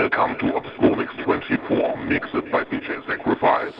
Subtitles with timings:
[0.00, 0.48] Welcome to
[1.24, 3.74] 24, mixed by DJ Sacrifice.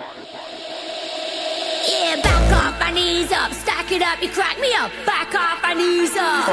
[1.88, 5.62] Yeah, back off, my knees up, stack it up, you crack me up, back off,
[5.62, 6.46] my knees up.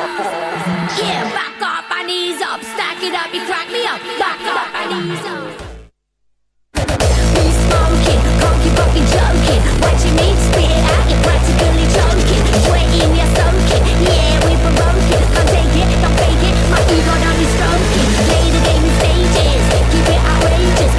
[0.98, 4.72] Yeah, back off, my knees up, stack it up, you crack me up, back off,
[4.72, 5.68] my knees up.
[10.48, 11.20] Spit it out, you're
[13.36, 17.37] sunken, yeah, we provoking, Don't take it, don't fake it, my ego don't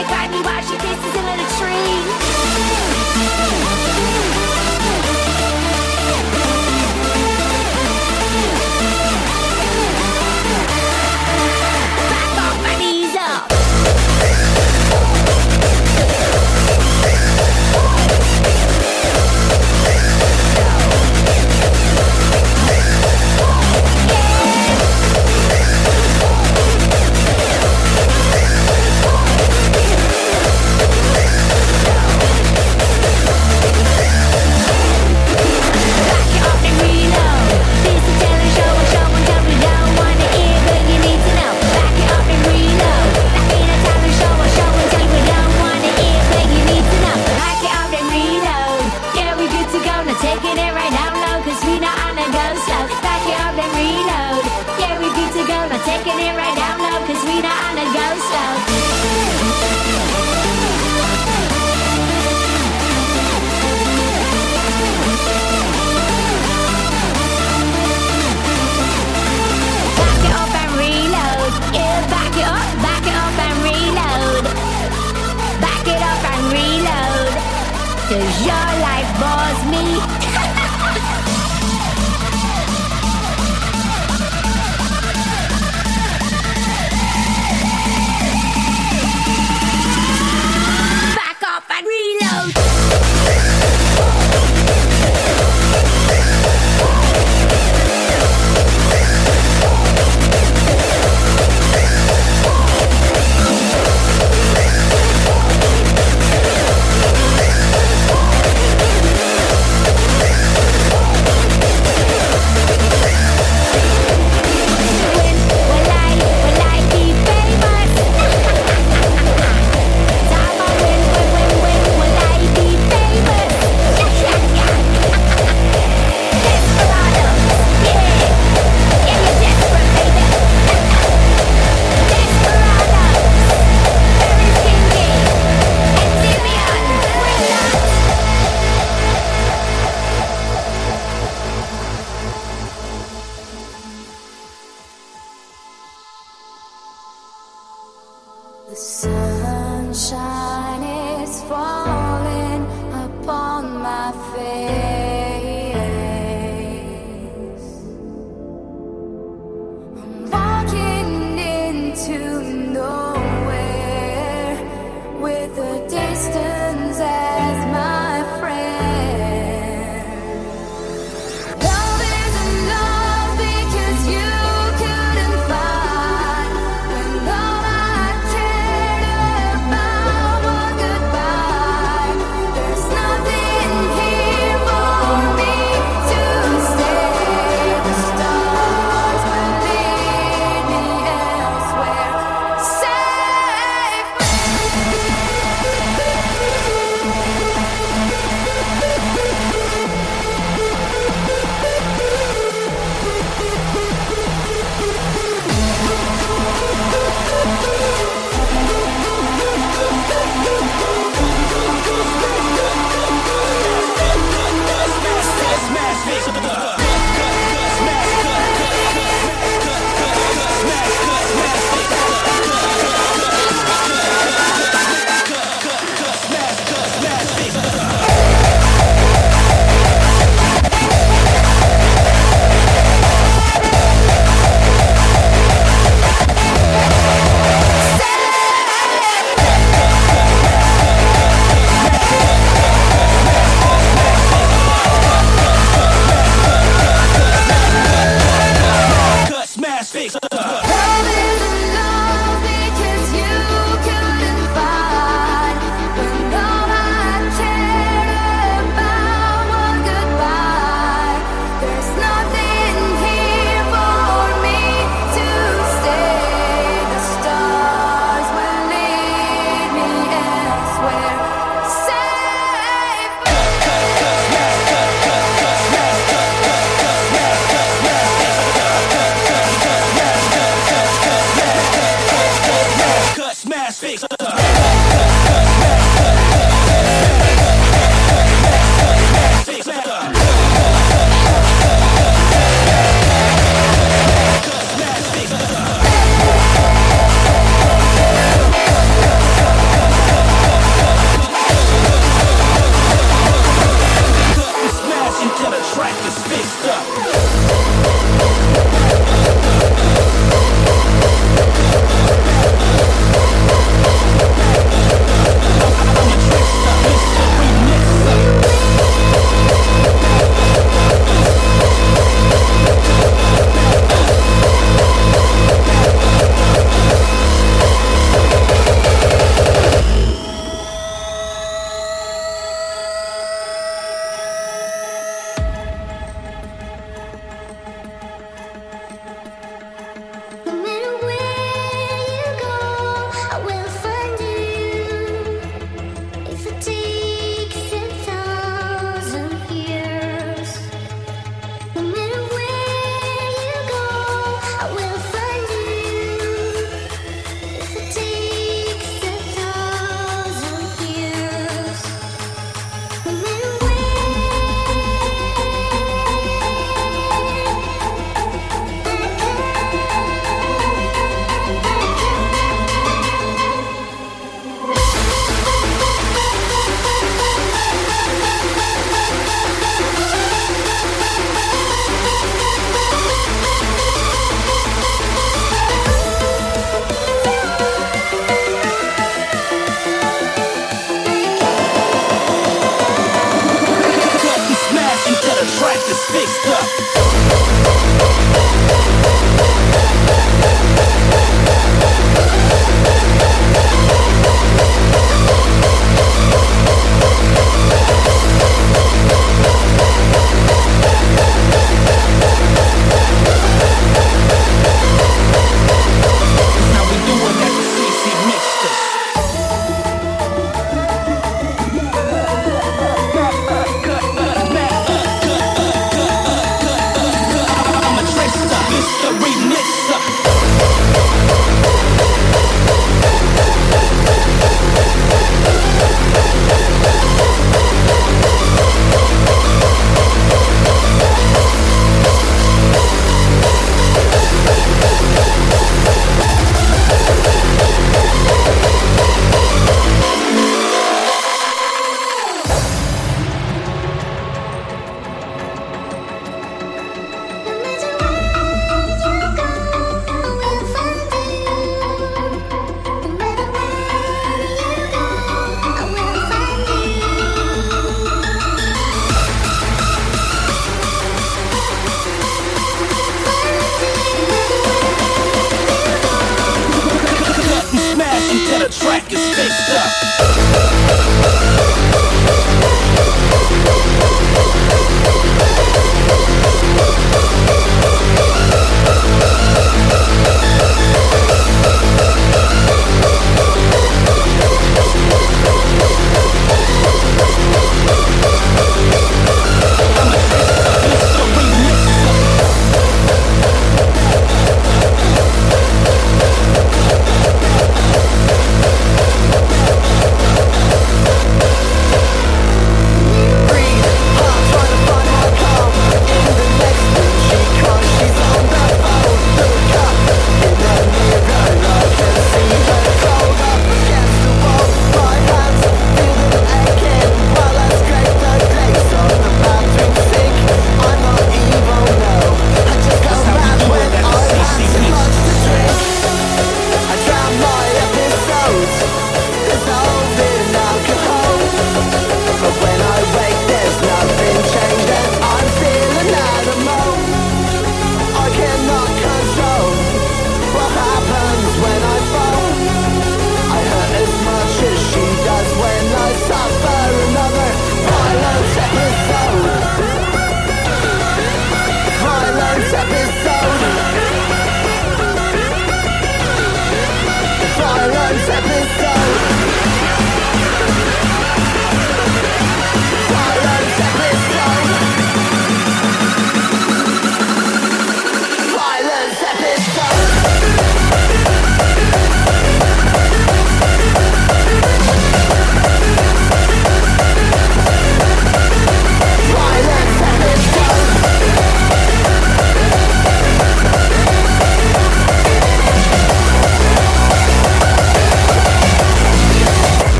[0.00, 2.00] It find me while she dances under the tree.
[56.04, 58.69] taking it right down low, cause we not on the ghost of.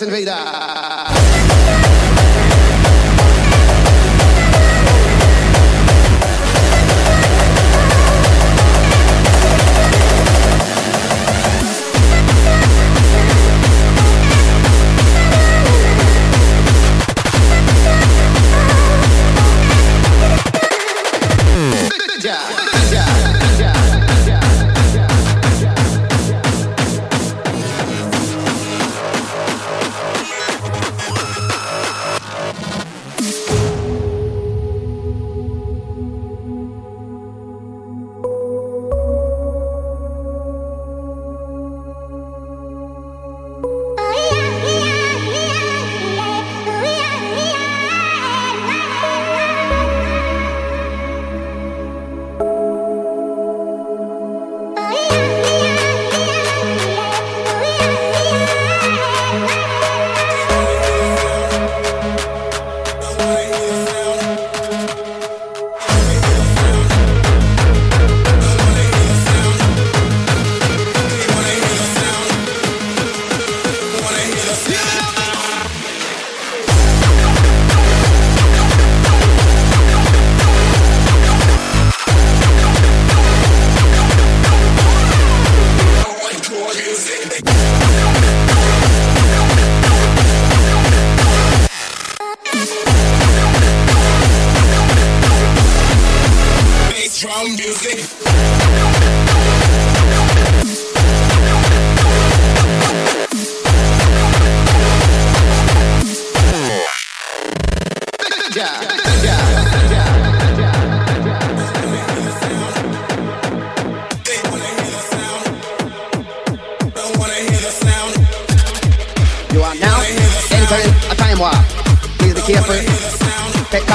[0.00, 0.59] Pennsylvania.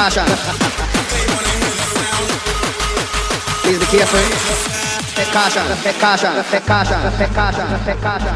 [0.05, 0.21] Please
[3.79, 4.19] be careful.
[5.15, 5.65] Take caution.
[5.81, 6.43] Take caution.
[6.43, 7.11] Take caution.
[7.17, 7.65] Take caution.
[7.85, 8.35] Take caution.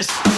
[0.00, 0.31] hang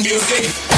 [0.00, 0.71] music.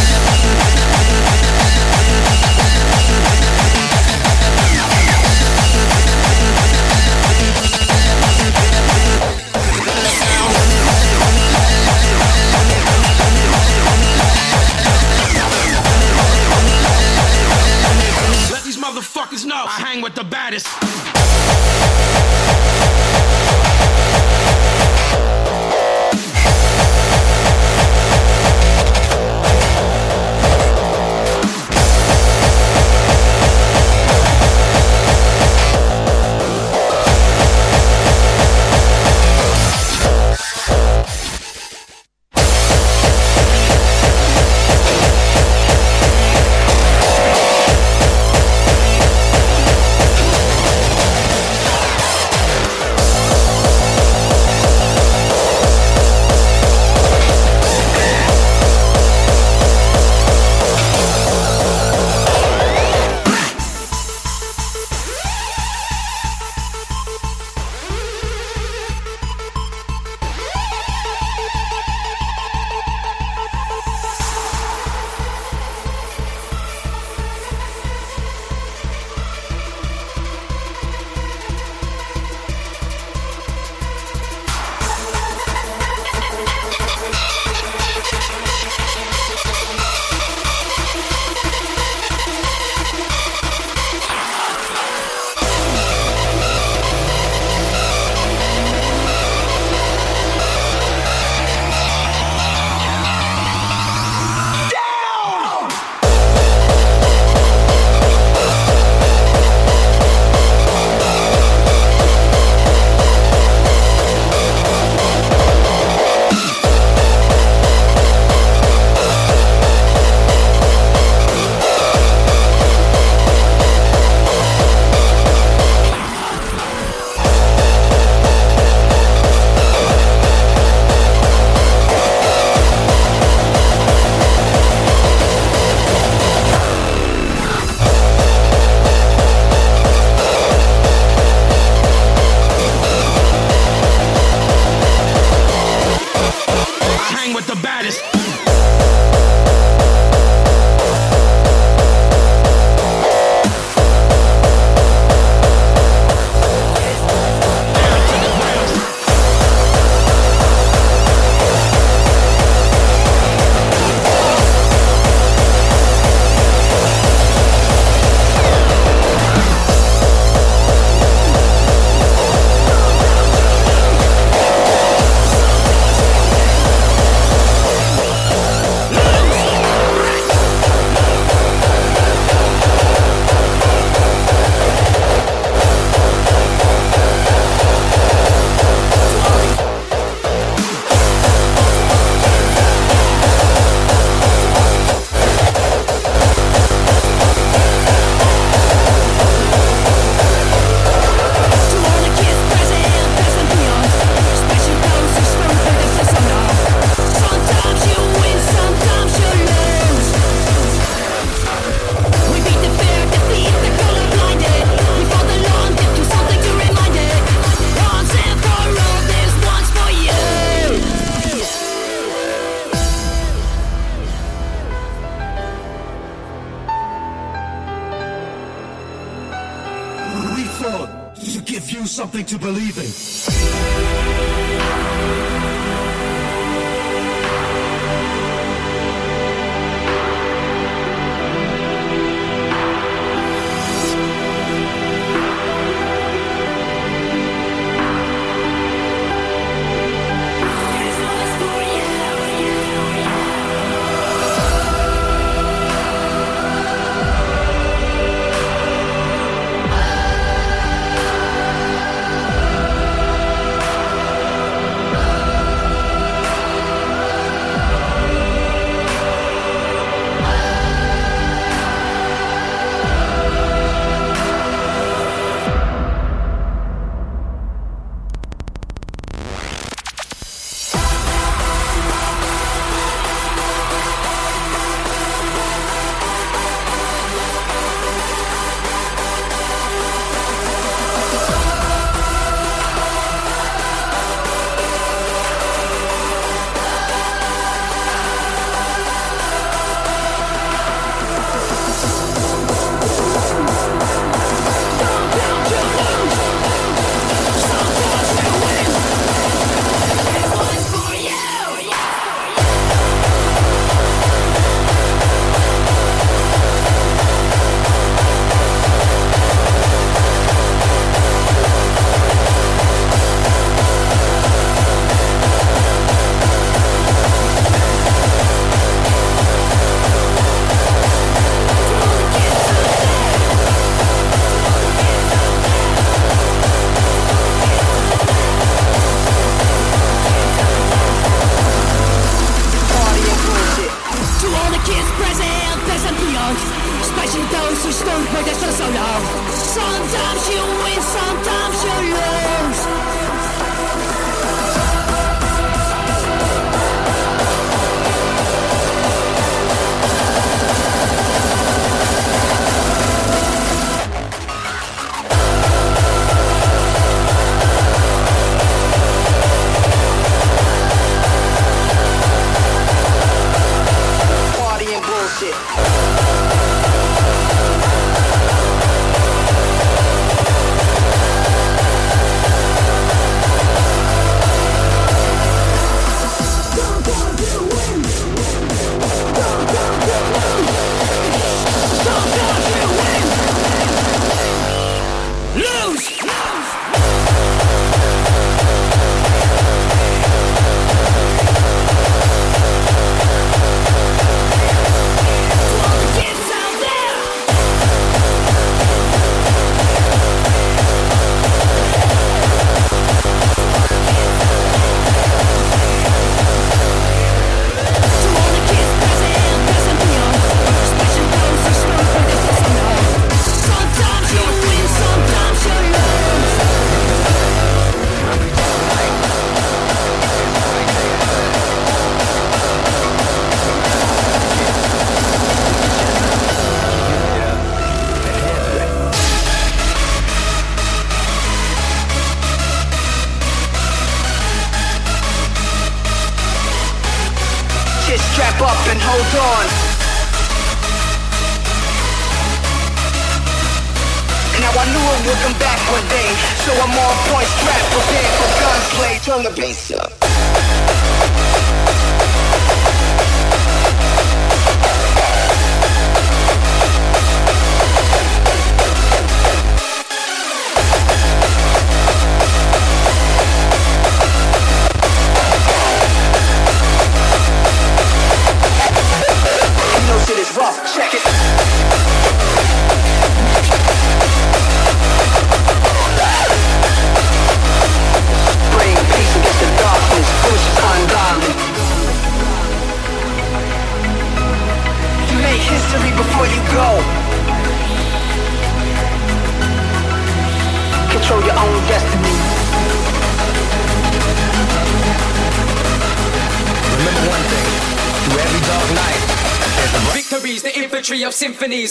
[232.14, 233.03] Something to believe in.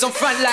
[0.03, 0.43] On front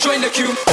[0.00, 0.69] join the queue.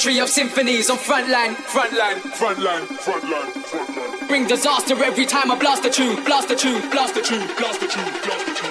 [0.00, 4.28] poetry of symphonies on frontline, frontline, frontline, frontline, frontline.
[4.28, 7.80] Bring disaster every time I blast the tune, blast the tune, blast the tune, blast
[7.80, 8.69] the tune, blast a tune.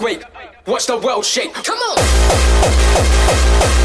[0.00, 0.24] earthquake.
[0.66, 1.54] Watch the world shake.
[1.54, 3.79] Come on.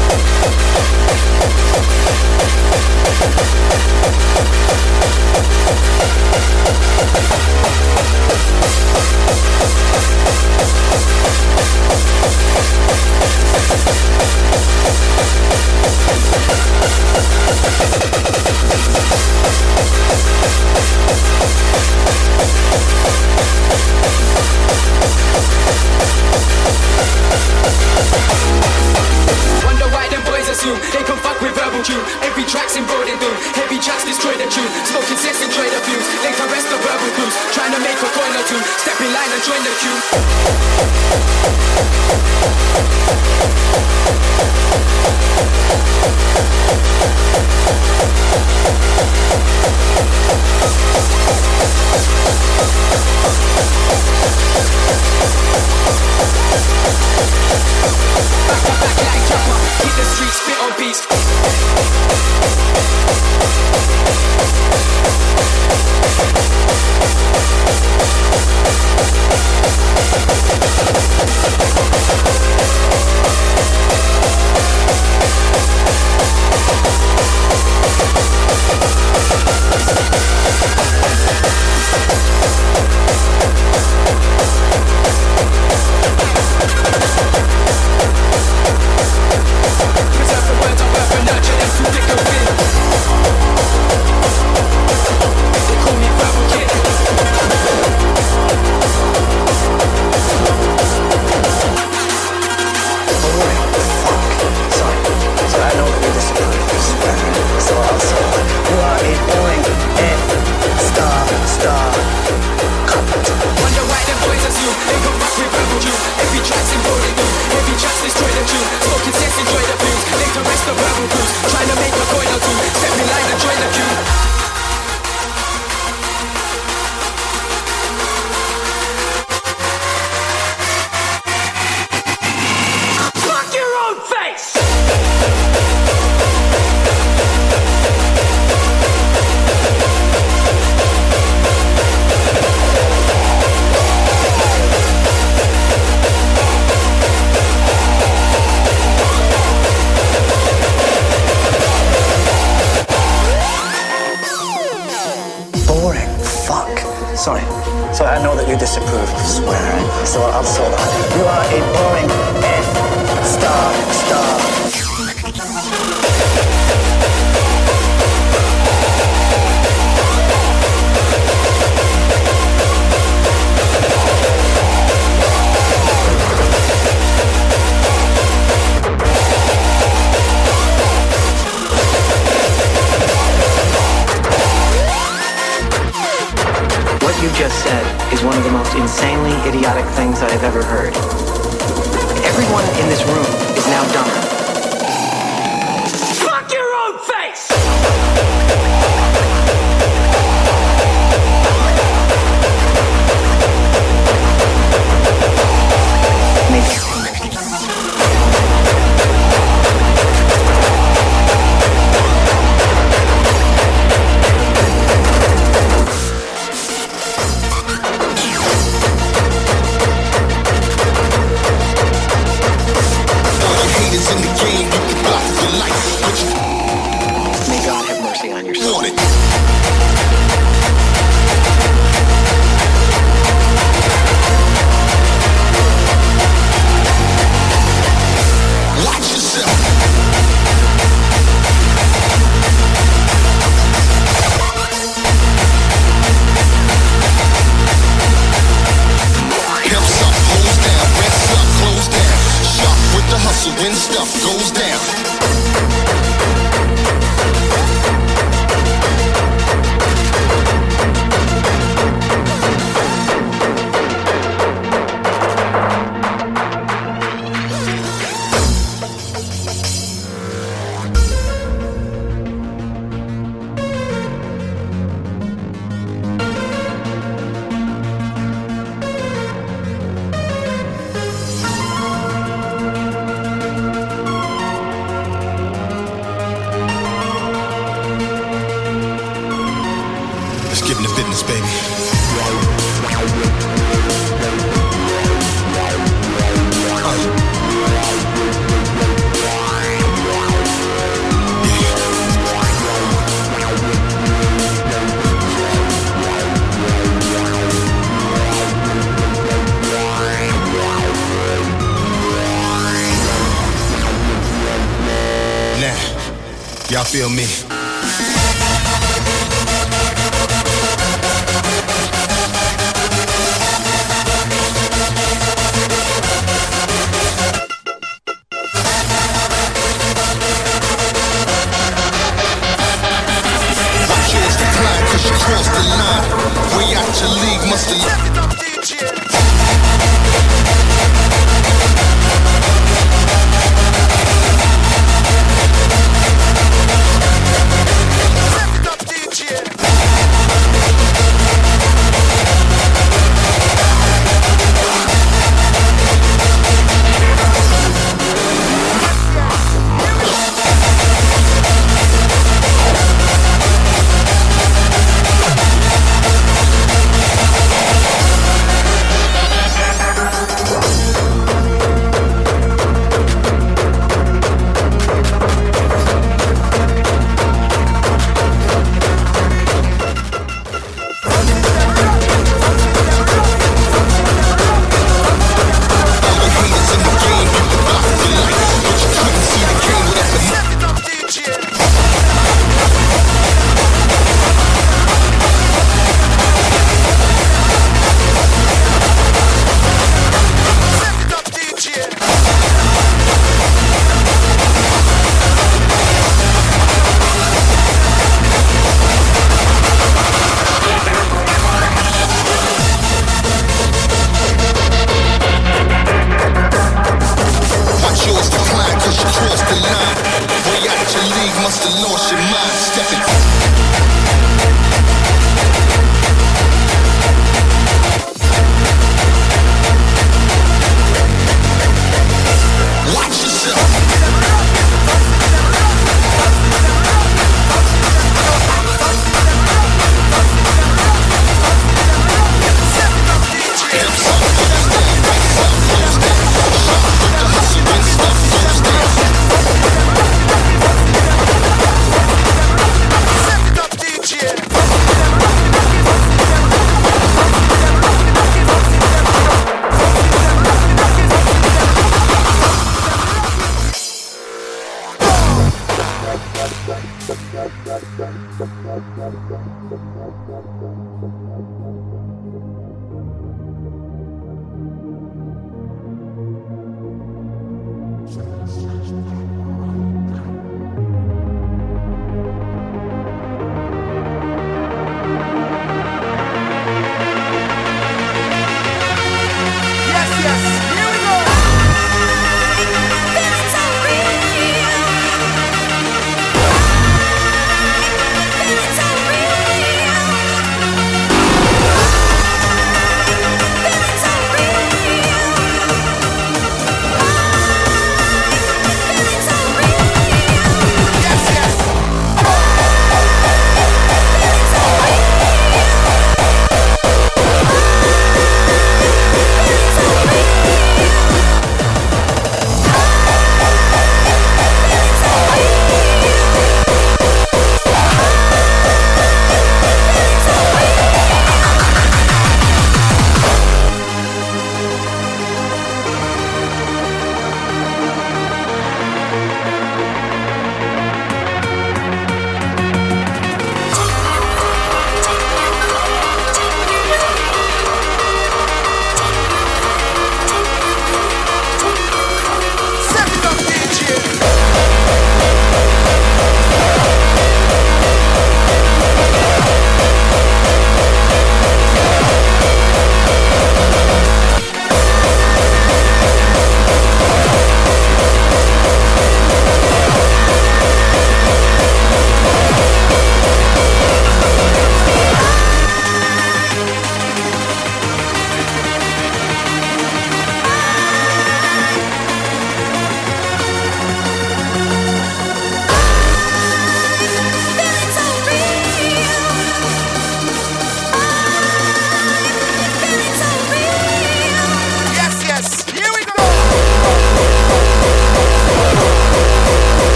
[316.86, 317.35] Feel me?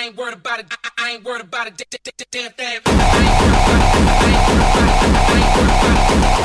[0.00, 0.66] I ain't worried about it.
[0.98, 1.76] I ain't worried about it.
[1.76, 2.80] d- d- d- Damn thing.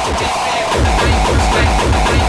[0.05, 2.24] Puta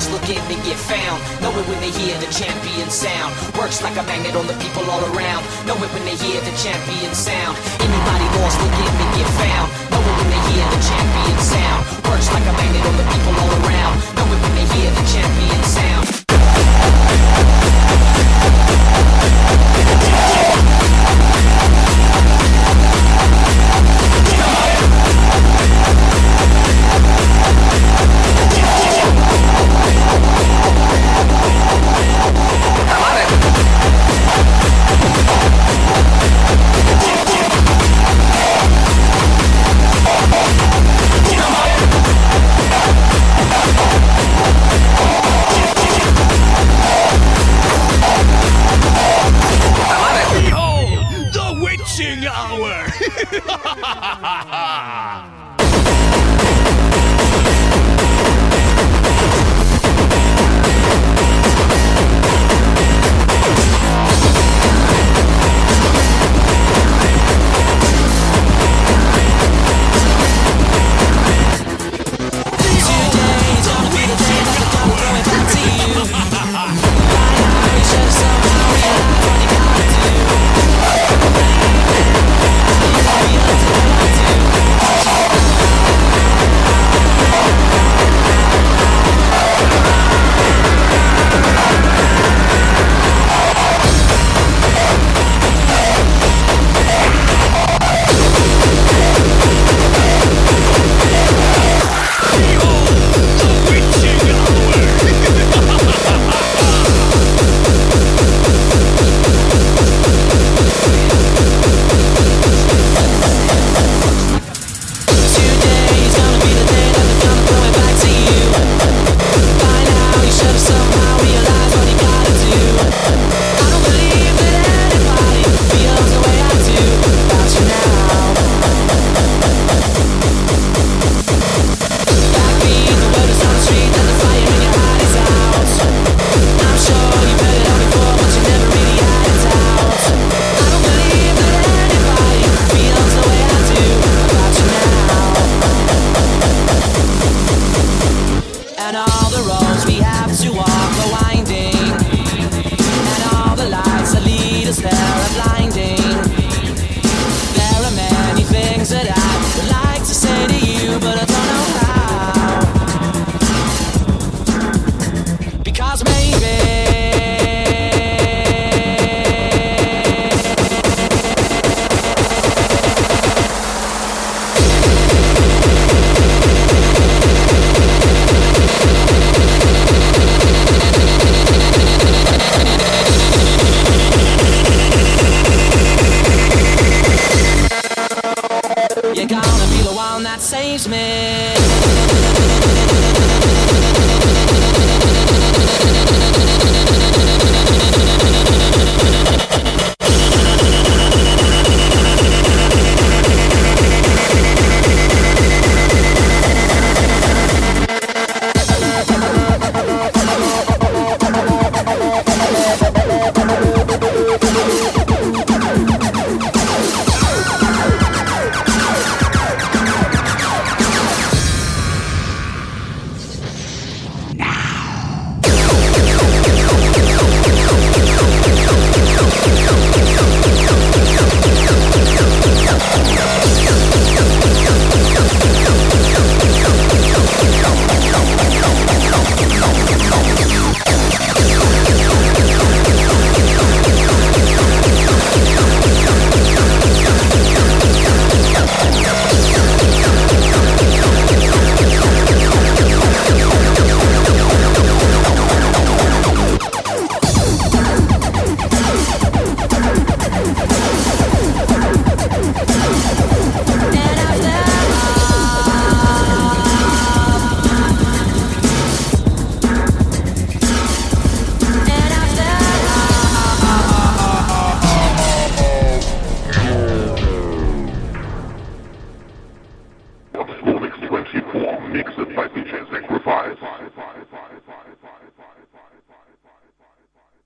[0.00, 1.20] Lost looking to get found.
[1.42, 3.36] Know it when they hear the champion sound.
[3.58, 5.44] Works like a magnet on the people all around.
[5.66, 7.58] Know it when they hear the champion sound.
[7.84, 9.68] Anybody lost looking to get found.
[9.92, 11.84] Know it when they hear the champion sound.
[12.08, 13.94] Works like a magnet on the people all around.
[14.16, 16.19] Know it when they hear the champion sound.